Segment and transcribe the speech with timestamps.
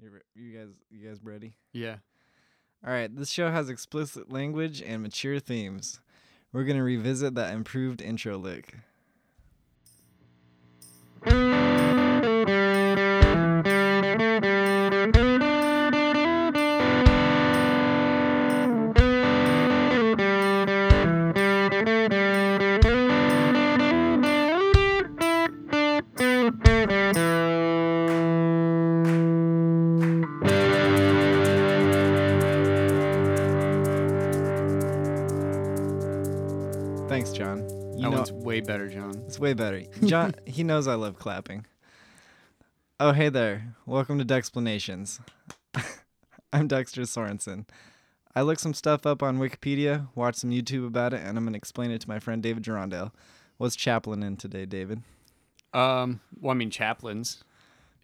[0.00, 1.54] You, re- you guys, you guys ready?
[1.72, 1.96] Yeah.
[2.86, 3.14] All right.
[3.14, 6.00] This show has explicit language and mature themes.
[6.52, 8.74] We're gonna revisit that improved intro lick.
[38.54, 39.20] Way better, John.
[39.26, 39.82] it's way better.
[40.04, 41.66] John, he knows I love clapping.
[43.00, 43.74] Oh, hey there.
[43.84, 45.18] Welcome to Dexplanations.
[46.52, 47.66] I'm Dexter Sorensen.
[48.32, 51.56] I looked some stuff up on Wikipedia, watched some YouTube about it, and I'm gonna
[51.56, 53.10] explain it to my friend David Gerondale.
[53.56, 55.02] What's chaplain in today, David?
[55.72, 57.42] Um, well, I mean chaplains,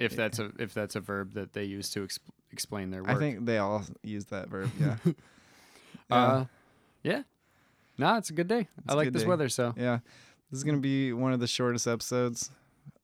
[0.01, 2.18] if that's a if that's a verb that they use to exp-
[2.51, 3.12] explain their work.
[3.12, 4.68] I think they all use that verb.
[4.80, 4.96] Yeah.
[5.04, 5.12] Yeah.
[6.10, 6.45] Uh,
[7.04, 7.23] yeah.
[7.96, 8.66] Nah, it's a good day.
[8.79, 9.29] It's I like this day.
[9.29, 10.01] weather, so Yeah.
[10.51, 12.51] This is going to be one of the shortest episodes,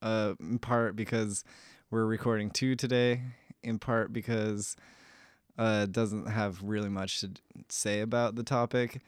[0.01, 1.43] uh, in part because
[1.89, 3.21] we're recording two today,
[3.63, 4.75] in part because
[5.57, 7.31] uh, it doesn't have really much to
[7.69, 9.01] say about the topic,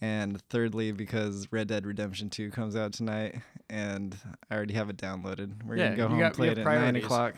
[0.00, 3.36] and thirdly because Red Dead Redemption 2 comes out tonight,
[3.68, 4.16] and
[4.50, 5.64] I already have it downloaded.
[5.66, 7.34] We're Yeah, going to go home got- and play it at 9 o'clock.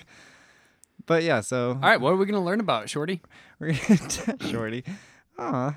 [1.06, 2.00] But yeah, so all right.
[2.00, 3.22] What are we gonna learn about, Shorty?
[3.58, 4.84] we're gonna Shorty.
[5.36, 5.76] Aw.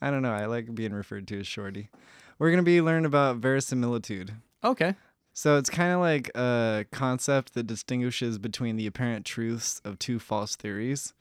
[0.00, 0.30] I don't know.
[0.32, 1.88] I like being referred to as Shorty.
[2.38, 4.32] We're going to be learning about verisimilitude.
[4.62, 4.94] Okay.
[5.32, 10.18] So it's kind of like a concept that distinguishes between the apparent truths of two
[10.18, 11.12] false theories.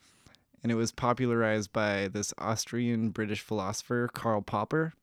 [0.62, 4.94] And it was popularized by this Austrian British philosopher, Karl Popper.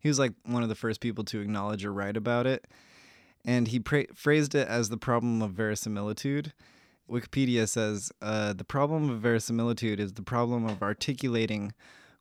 [0.00, 2.66] He was like one of the first people to acknowledge or write about it.
[3.44, 6.52] And he pra- phrased it as the problem of verisimilitude.
[7.10, 11.72] Wikipedia says uh, the problem of verisimilitude is the problem of articulating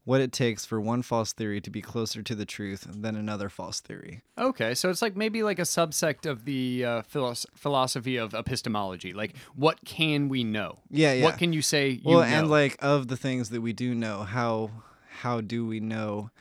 [0.08, 3.50] what it takes for one false theory to be closer to the truth than another
[3.50, 4.22] false theory.
[4.38, 4.74] Okay.
[4.74, 9.12] So it's like maybe like a subsect of the uh, philos- philosophy of epistemology.
[9.12, 10.80] Like, what can we know?
[10.90, 11.26] Yeah, yeah.
[11.26, 11.90] What can you say?
[11.90, 12.26] You well, know?
[12.26, 14.72] and like of the things that we do know, how
[15.20, 16.32] how do we know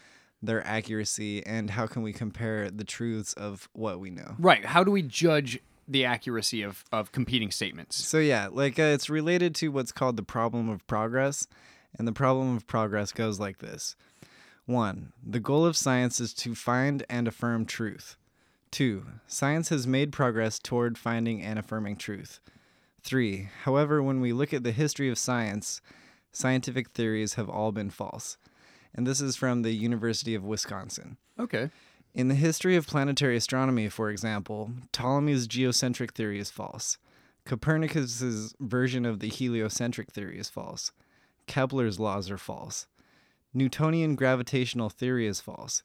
[0.41, 4.37] their accuracy, and how can we compare the truths of what we know?
[4.39, 4.65] right.
[4.65, 5.59] How do we judge
[5.89, 7.97] the accuracy of of competing statements?
[7.97, 11.49] So yeah, like uh, it's related to what's called the problem of progress,
[11.99, 13.97] and the problem of progress goes like this:
[14.67, 18.17] one, the goal of science is to find and affirm truth.
[18.71, 22.41] Two, science has made progress toward finding and affirming truth.
[23.03, 25.81] Three, however, when we look at the history of science,
[26.33, 28.37] scientific theories have all been false.
[28.93, 31.17] And this is from the University of Wisconsin.
[31.39, 31.71] Okay.
[32.15, 36.99] In the history of planetary astronomy, for example, Ptolemy's geocentric theory is false.
[37.45, 40.93] Copernicus's version of the heliocentric theory is false.
[41.47, 42.87] Kepler's laws are false.
[43.55, 45.83] Newtonian gravitational theory is false.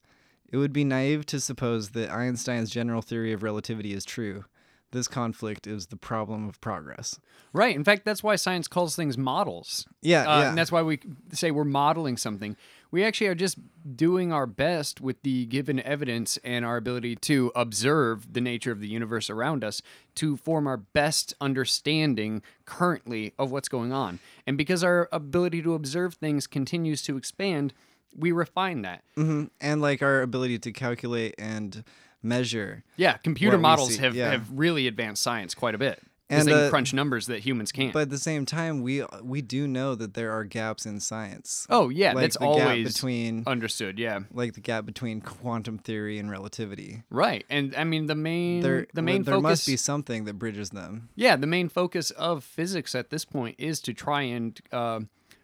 [0.52, 4.46] It would be naive to suppose that Einstein's general theory of relativity is true.
[4.92, 7.18] This conflict is the problem of progress.
[7.54, 7.74] Right.
[7.74, 9.88] In fact, that's why science calls things models.
[10.02, 10.50] Yeah, Uh, yeah.
[10.50, 11.00] And that's why we
[11.32, 12.58] say we're modeling something.
[12.92, 13.58] We actually are just
[13.96, 18.82] doing our best with the given evidence and our ability to observe the nature of
[18.82, 19.82] the universe around us
[20.16, 24.20] to form our best understanding currently of what's going on.
[24.46, 27.74] And because our ability to observe things continues to expand,
[28.16, 29.04] we refine that.
[29.16, 31.86] hmm And like our ability to calculate and
[32.22, 32.84] measure.
[32.98, 34.32] Yeah, computer models have, yeah.
[34.32, 36.02] have really advanced science quite a bit.
[36.32, 37.94] And, they can uh, crunch numbers that humans can't.
[37.94, 41.68] But at the same time, we we do know that there are gaps in science.
[41.70, 44.00] oh, yeah, like that's the gap always between understood.
[44.00, 44.22] Yeah.
[44.32, 47.04] like the gap between quantum theory and relativity.
[47.10, 47.46] Right.
[47.50, 50.70] And I mean the main There, the main there focus must be something that bridges
[50.72, 51.10] them.
[51.16, 55.02] Yeah, the main focus of physics at this point is to try and uh,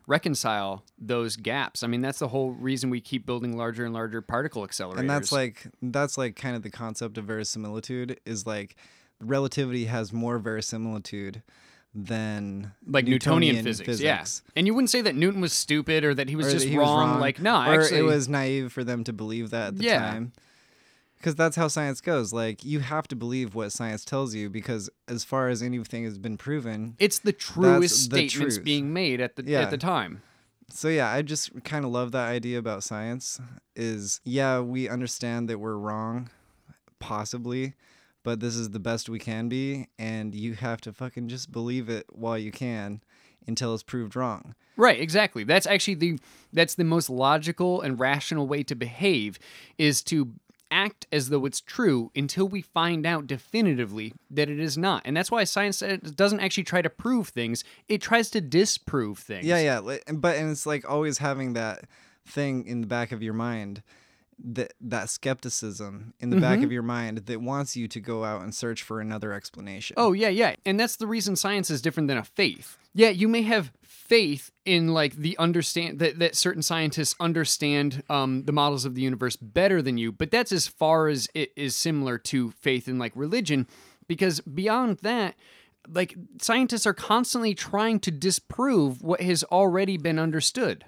[0.07, 1.83] reconcile those gaps.
[1.83, 4.99] I mean, that's the whole reason we keep building larger and larger particle accelerators.
[4.99, 8.75] And that's like that's like kind of the concept of verisimilitude is like
[9.19, 11.41] relativity has more verisimilitude
[11.95, 14.23] than like Newtonian, physics, Yeah.
[14.55, 16.77] And you wouldn't say that Newton was stupid or that he was Or just he
[16.77, 17.13] wrong.
[17.13, 19.83] was Like, no, or actually, it was naive for them to believe that at the
[19.85, 19.99] Yeah.
[20.11, 20.33] time.
[21.17, 22.31] Because that's how science goes.
[22.31, 26.19] Like you have to believe what science tells you because as far as anything has
[26.19, 26.95] been proven.
[26.99, 29.61] it's the truest statements being made at the Yeah.
[29.61, 30.21] at the time.
[30.69, 33.39] So yeah, I just kind of love that idea about science.
[33.75, 36.29] Is yeah, we understand that we're wrong,
[36.99, 37.73] possibly,
[38.27, 41.87] but this is the best we can be, and you have to fucking just believe
[41.87, 43.01] it while you can,
[43.47, 44.53] until it's proved wrong.
[44.75, 45.45] Right, exactly.
[45.45, 46.19] That's actually the
[46.51, 49.39] that's the most logical and rational way to behave
[49.77, 50.33] is to
[50.69, 55.03] act as though it's true until we find out definitively that it is not.
[55.05, 59.45] And that's why science doesn't actually try to prove things, it tries to disprove things.
[59.45, 59.99] Yeah, yeah.
[60.13, 61.85] But and it's like always having that
[62.25, 63.83] thing in the back of your mind,
[64.43, 66.41] that that skepticism in the Mm-hmm.
[66.41, 69.95] back of your mind that wants you to go out and search for another explanation.
[69.97, 70.55] Oh, yeah, yeah.
[70.65, 72.77] And that's the reason science is different than a faith.
[72.93, 78.43] Yeah, you may have faith in like the understand that, that certain scientists understand um,
[78.43, 81.75] the models of the universe better than you, but that's as far as it is
[81.75, 83.67] similar to faith in like religion,
[84.07, 85.35] because beyond that,
[85.89, 90.85] like scientists are constantly trying to disprove what has already been understood.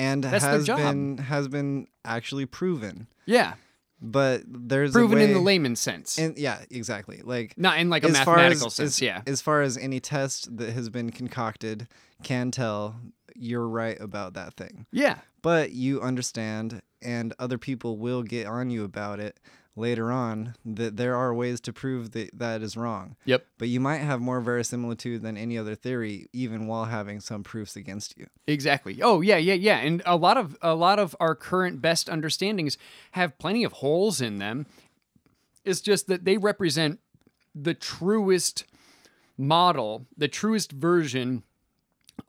[0.00, 3.06] And That's has been has been actually proven.
[3.26, 3.54] Yeah,
[4.00, 7.20] But there's proven a way, in the layman's sense, in- yeah, exactly.
[7.22, 8.96] Like not in like a mathematical as, sense.
[8.98, 11.86] as, yeah, As far as any test that has been concocted
[12.22, 12.96] can tell,
[13.34, 14.86] you're right about that thing.
[14.92, 15.18] yeah.
[15.42, 19.40] But you understand, and other people will get on you about it
[19.74, 23.16] later on that there are ways to prove that that is wrong.
[23.24, 23.46] Yep.
[23.56, 27.74] But you might have more verisimilitude than any other theory, even while having some proofs
[27.76, 28.26] against you.
[28.46, 29.00] Exactly.
[29.00, 29.78] Oh yeah, yeah, yeah.
[29.78, 32.76] And a lot of a lot of our current best understandings
[33.12, 34.66] have plenty of holes in them.
[35.64, 37.00] It's just that they represent
[37.54, 38.64] the truest
[39.38, 41.44] model, the truest version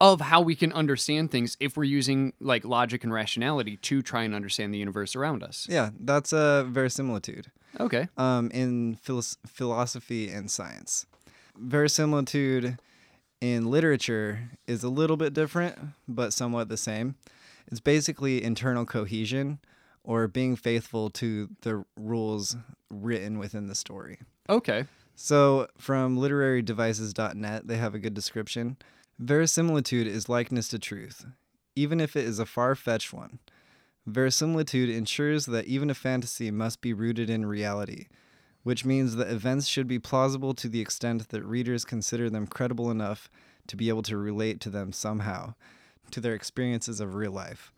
[0.00, 4.22] of how we can understand things if we're using like logic and rationality to try
[4.22, 5.66] and understand the universe around us.
[5.70, 7.50] Yeah, that's a verisimilitude.
[7.80, 8.08] Okay.
[8.18, 11.06] um, in philos- philosophy and science.
[11.56, 12.78] Verisimilitude
[13.40, 17.14] in literature is a little bit different, but somewhat the same.
[17.70, 19.58] It's basically internal cohesion
[20.04, 22.56] or being faithful to the rules
[22.90, 24.18] written within the story.
[24.50, 24.84] Okay.
[25.14, 28.76] So, from literarydevices.net, they have a good description.
[29.18, 31.26] Verisimilitude is likeness to truth,
[31.76, 33.38] even if it is a far fetched one.
[34.06, 38.06] Verisimilitude ensures that even a fantasy must be rooted in reality,
[38.62, 42.90] which means that events should be plausible to the extent that readers consider them credible
[42.90, 43.30] enough
[43.68, 45.54] to be able to relate to them somehow,
[46.10, 47.72] to their experiences of real life.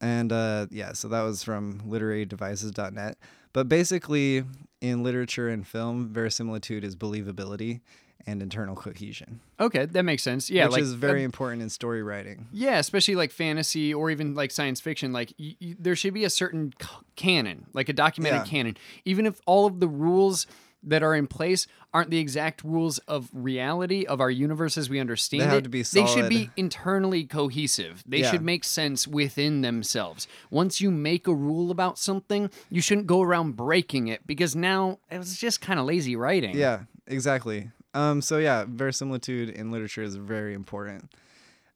[0.00, 3.18] And uh, yeah, so that was from literarydevices.net.
[3.52, 4.44] But basically,
[4.80, 7.80] in literature and film, verisimilitude is believability
[8.26, 10.50] and internal cohesion, Okay, that makes sense.
[10.50, 12.46] Yeah, which like is very important in story writing.
[12.52, 15.12] Yeah, especially like fantasy or even like science fiction.
[15.12, 18.50] Like y- y- there should be a certain c- canon, like a documented Yeah.
[18.50, 20.46] canon, even if all of the rules
[20.82, 24.98] that are in place aren't the exact rules of reality of our universe as we
[24.98, 25.62] understand They have it.
[25.64, 28.02] to be They should be internally cohesive.
[28.06, 28.30] They Yeah.
[28.30, 30.26] should make sense within themselves.
[30.50, 35.00] Once you make a rule about something, you shouldn't go around breaking it because now
[35.10, 36.56] it was just kind of lazy writing.
[36.56, 37.70] Yeah, exactly.
[37.94, 41.10] Um, so yeah, verisimilitude in literature is very important.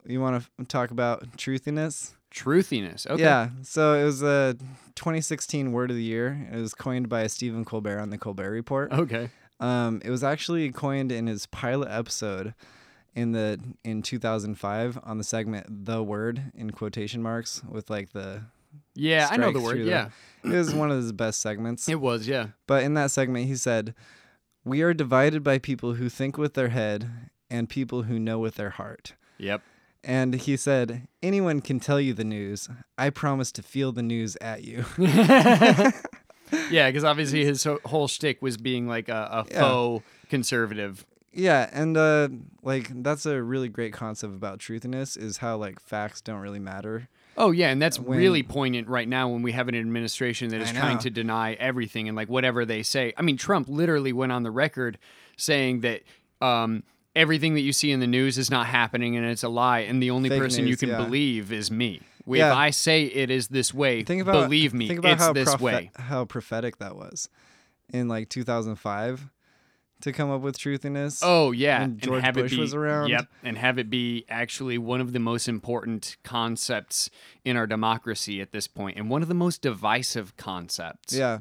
[0.06, 2.12] You want to talk about truthiness?
[2.30, 3.06] Truthiness.
[3.06, 3.22] Okay.
[3.22, 3.50] Yeah.
[3.62, 4.56] So it was a
[4.96, 6.48] 2016 word of the year.
[6.52, 8.92] It was coined by Stephen Colbert on the Colbert Report.
[8.92, 9.30] Okay.
[9.60, 12.54] Um, it was actually coined in his pilot episode
[13.14, 18.42] in the in 2005 on the segment "the word" in quotation marks with like the.
[18.96, 19.78] Yeah, I know the word.
[19.78, 20.08] Yeah.
[20.42, 21.88] It was one of his best segments.
[21.88, 22.48] It was, yeah.
[22.66, 23.94] But in that segment, he said,
[24.64, 27.10] "We are divided by people who think with their head
[27.50, 29.62] and people who know with their heart." Yep.
[30.02, 32.68] And he said, "Anyone can tell you the news.
[32.98, 34.84] I promise to feel the news at you."
[36.70, 39.60] Yeah, because obviously his whole shtick was being like a, a Yeah.
[39.60, 41.04] faux conservative.
[41.32, 42.28] yeah, and uh,
[42.62, 47.08] like that's a really great concept about truthiness is how like facts don't really matter.
[47.36, 50.60] Oh yeah, and that's When- really poignant right now when we have an administration that
[50.60, 53.12] is trying to deny everything and like whatever they say.
[53.16, 54.98] I mean, Trump literally went on the record
[55.36, 56.02] saying that
[56.40, 56.82] um,
[57.16, 60.02] everything that you see in the news is not happening and it's a lie, and
[60.02, 60.96] the only Fake person you can yeah.
[61.04, 62.00] believe is me.
[62.26, 62.50] We- Yeah.
[62.52, 65.32] If I say it is this way, Think about believe me, Think about it's how
[65.32, 65.90] this prophet- way.
[65.96, 67.28] how prophetic that was
[67.92, 69.28] in like 2005
[70.04, 71.20] to come up with truthiness.
[71.22, 73.08] Oh yeah, when George have Bush it be, was around.
[73.08, 77.10] Yep, and have it be actually one of the most important concepts
[77.44, 81.12] in our democracy at this point, and one of the most divisive concepts.
[81.14, 81.40] Yeah.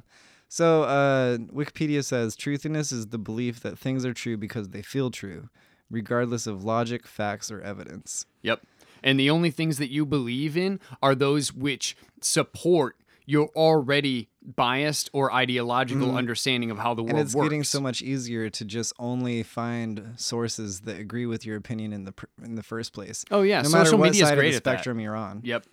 [0.50, 5.10] So uh, Wikipedia says truthiness is the belief that things are true because they feel
[5.10, 5.50] true,
[5.90, 8.26] regardless of logic, facts, or evidence.
[8.44, 8.62] Yep.
[9.04, 15.10] And the only things that you believe in are those which support your already biased
[15.14, 17.46] or ideological understanding of how the world and it's works.
[17.46, 22.04] getting so much easier to just only find sources that agree with your opinion in
[22.04, 23.24] the pr- in the first place.
[23.32, 24.72] Oh yeah, no social matter what media is side great of the at that.
[24.72, 25.42] spectrum you're on.
[25.44, 25.66] Yep.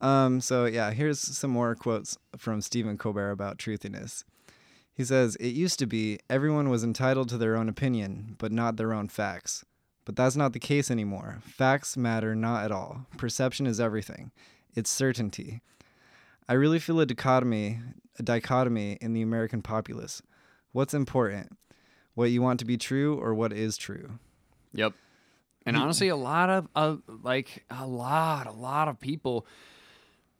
[0.00, 4.24] Um, so yeah, here's some more quotes from Stephen Colbert about truthiness.
[4.92, 8.76] He says, It used to be everyone was entitled to their own opinion, but not
[8.76, 9.64] their own facts.
[10.04, 11.38] But that's not the case anymore.
[11.42, 13.06] Facts matter not at all.
[13.16, 14.30] Perception is everything.
[14.74, 15.62] It's certainty.
[16.48, 17.80] I really feel a dichotomy,
[18.18, 20.22] a dichotomy in the American populace.
[20.72, 21.56] What's important?
[22.14, 24.18] What you want to be true or what is true?
[24.72, 24.94] Yep.
[25.66, 29.46] And honestly, a lot of uh, like a lot, a lot of people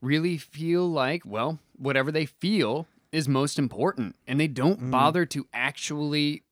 [0.01, 5.47] really feel like, well, whatever they feel is most important, and they don't bother to
[5.53, 6.45] actually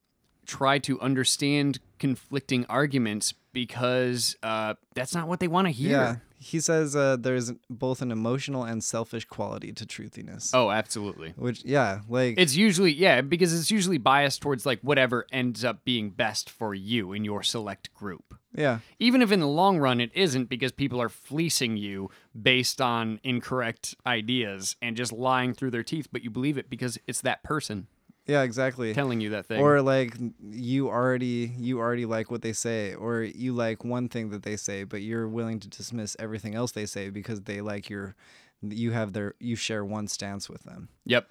[0.44, 5.90] try to understand conflicting arguments because uh, that's not what they want to hear.
[5.90, 6.16] Yeah.
[6.44, 10.50] He says uh, there's both an emotional and selfish quality to truthiness.
[10.52, 11.32] Oh, absolutely.
[11.36, 15.84] Which, yeah, like, It's usually yeah, because it's usually biased towards like whatever ends up
[15.86, 18.34] being best for you in your select group.
[18.54, 22.10] yeah, Even if in the long run it isn't because people are fleecing you
[22.40, 26.98] based on incorrect ideas and just lying through their teeth, but you believe it because
[27.06, 27.86] it's that person
[28.26, 28.94] yeah, exactly.
[28.94, 29.60] telling you that thing.
[29.60, 34.30] Or like you already you already like what they say, or you like one thing
[34.30, 37.90] that they say, but you're willing to dismiss everything else they say because they like
[37.90, 38.14] your
[38.62, 40.88] you have their you share one stance with them.
[41.04, 41.28] yep.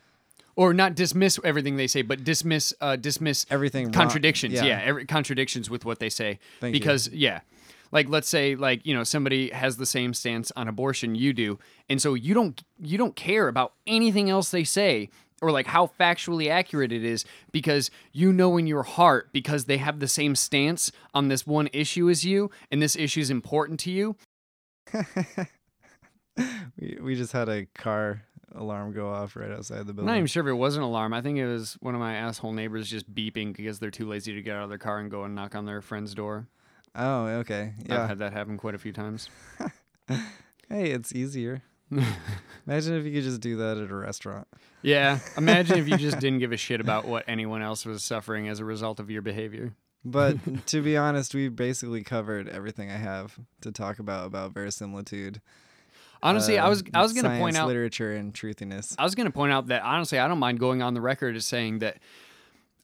[0.56, 4.54] Or not dismiss everything they say, but dismiss uh, dismiss Everything wrong- contradictions.
[4.54, 4.66] yeah.
[4.66, 6.38] Yeah, every, contradictions with what they say.
[6.60, 6.80] Thank you.
[6.80, 7.40] because yeah,
[7.92, 11.58] like let's say like you know somebody has the same stance on abortion you do,
[11.90, 15.10] and so you don't you don't care about anything else they say
[15.42, 19.78] or like how factually accurate it is because you know in your heart because they
[19.78, 23.80] have the same stance on this one issue as you and this issue is important
[23.80, 24.16] to you
[26.80, 28.24] We, we just had a car
[28.56, 30.02] alarm go off right outside the building.
[30.02, 31.14] I'm not even sure if it was an alarm.
[31.14, 34.34] I think it was one of my asshole neighbors just beeping because they're too lazy
[34.34, 36.48] to get out of their car and go and knock on their friend's door.
[36.96, 37.74] oh, okay.
[37.86, 38.02] Yeah.
[38.02, 39.30] I've had that happen quite a few times.
[40.70, 41.62] Hey, it's easier.
[42.68, 44.48] Imagine if you could just do that at a restaurant.
[44.84, 45.20] Yeah.
[45.38, 48.60] Imagine if you just didn't give a shit about what anyone else was suffering as
[48.60, 49.74] a result of your behavior.
[50.06, 50.38] But
[50.68, 55.42] to be honest, we've basically covered everything I have to talk about about verisimilitude.
[56.22, 58.96] Honestly, I uh, was I was going to point out literature and truthiness.
[58.98, 61.36] I was going to point out that honestly, I don't mind going on the record
[61.36, 61.98] as saying that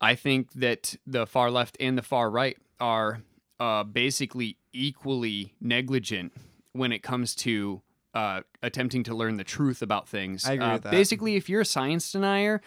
[0.01, 3.21] I think that the far left and the far right are
[3.59, 6.33] uh, basically equally negligent
[6.73, 7.81] when it comes to
[8.13, 10.45] uh, attempting to learn the truth about things.
[10.47, 10.91] I agree Uh, with that.
[10.91, 12.61] Basically, if you're a science denier,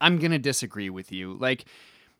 [0.00, 1.34] I'm going to disagree with you.
[1.34, 1.64] Like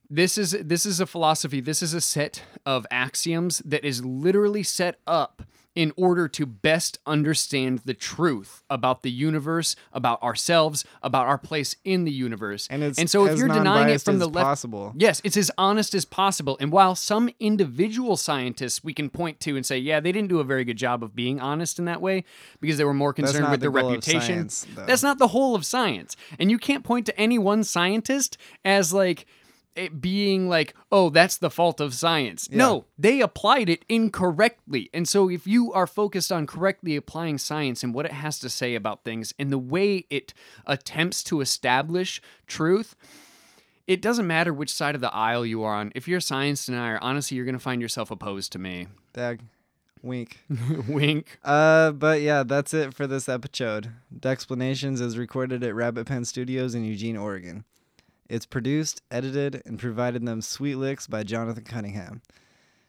[0.09, 1.61] this is this is a philosophy.
[1.61, 5.43] This is a set of axioms that is literally set up
[5.77, 11.77] in order to best understand the truth about the universe, about ourselves, about our place
[11.85, 12.67] in the universe.
[12.71, 14.95] And it's so if you're denying it from the left, possible.
[14.97, 16.57] yes, it's as honest as possible.
[16.59, 20.41] And while some individual scientists we can point to and say, yeah, they didn't do
[20.41, 22.25] a very good job of being honest in that way
[22.61, 24.49] because they were more concerned with the their reputation.
[24.49, 24.67] science.
[24.75, 26.17] That's not the whole of science.
[26.39, 29.27] And you can't point to any one scientist as like
[29.77, 32.49] it being like, oh, that's the fault of science.
[32.51, 34.91] No, they applied it incorrectly.
[34.93, 38.49] And so if you are focused on correctly applying science and what it has to
[38.49, 40.35] say about things and the way it
[40.67, 42.97] attempts to establish truth,
[43.87, 45.93] it doesn't matter which side of the aisle you are on.
[45.95, 48.89] If you're a science denier, honestly, you're going to find yourself opposed to me.
[49.13, 49.41] Dag.
[50.03, 50.39] Wink.
[50.89, 51.39] Wink.
[51.43, 53.91] Uh, but yeah, that's it for this episode.
[54.17, 57.65] Dexplanations is recorded at Rabbit Pen Studios in Eugene, Oregon.
[58.29, 62.23] It's produced, edited, and provided them sweet licks by Jonathan Cunningham.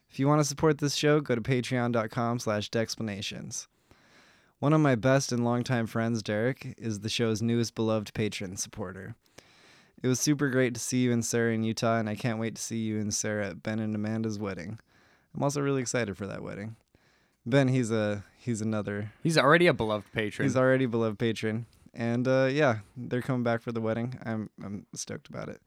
[0.10, 3.68] If you want to support this show, go to patreon.com slash dexplanations.
[4.60, 9.16] One of my best and longtime friends, Derek, is the show's newest beloved patron supporter.
[10.02, 12.56] It was super great to see you and Sarah in Utah, and I can't wait
[12.56, 14.80] to see you and Sarah at Ben and Amanda's wedding.
[15.36, 16.76] I'm also really excited for that wedding.
[17.46, 20.46] Ben, he's a he's another He's already a beloved patron.
[20.48, 21.66] he's already a beloved patron,
[21.98, 24.18] and uh, yeah, they're coming back for the wedding.
[24.24, 25.60] I'm I'm stoked about it.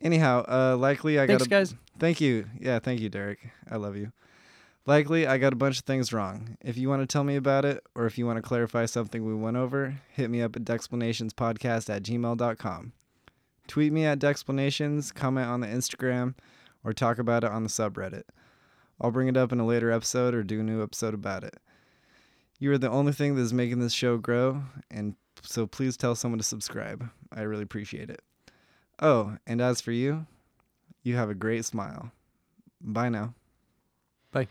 [0.00, 1.74] Anyhow, uh, likely I Thanks, got a, guys.
[1.98, 3.50] Thank you, yeah, thank you, Derek.
[3.70, 4.12] I love you.
[4.86, 6.56] Likely I got a bunch of things wrong.
[6.62, 9.26] If you want to tell me about it, or if you want to clarify something
[9.26, 12.92] we went over, hit me up at dexplanationspodcast at gmail.com.
[13.68, 16.34] Tweet me at dexplanations, comment on the Instagram,
[16.82, 18.22] or talk about it on the subreddit.
[19.00, 21.58] I'll bring it up in a later episode or do a new episode about it.
[22.58, 26.14] You are the only thing that is making this show grow, and so please tell
[26.14, 27.08] someone to subscribe.
[27.32, 28.22] I really appreciate it.
[29.00, 30.26] Oh, and as for you,
[31.02, 32.12] you have a great smile.
[32.80, 33.34] Bye now.
[34.32, 34.48] Bye.